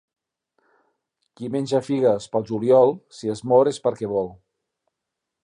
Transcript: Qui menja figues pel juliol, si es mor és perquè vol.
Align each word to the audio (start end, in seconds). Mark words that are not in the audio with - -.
Qui 1.39 1.49
menja 1.55 1.81
figues 1.89 2.27
pel 2.37 2.47
juliol, 2.53 2.95
si 3.19 3.33
es 3.35 3.45
mor 3.53 3.71
és 3.75 3.83
perquè 3.87 4.11
vol. 4.17 4.35